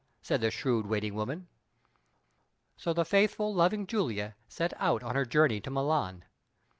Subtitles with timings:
[0.23, 1.47] said the shrewd waiting woman.
[2.75, 6.25] So the faithful, loving Julia set out on her journey to Milan.